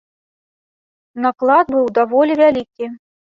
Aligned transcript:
Наклад 1.27 1.65
быў 1.75 1.85
даволі 1.99 2.33
вялікі. 2.43 2.85